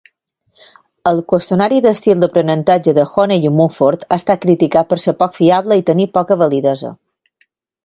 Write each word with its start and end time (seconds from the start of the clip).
El 1.09 1.19
qüestionari 1.33 1.81
d'estils 1.85 2.23
d'aprenentatge 2.23 2.95
de 2.99 3.05
Honey 3.11 3.45
i 3.49 3.53
Mumford 3.59 4.09
ha 4.09 4.19
estat 4.23 4.43
criticat 4.47 4.91
per 4.95 5.01
ser 5.07 5.17
poc 5.23 5.39
fiable 5.43 5.81
i 5.83 5.87
tenir 5.93 6.11
poca 6.19 6.41
validesa. 6.45 6.95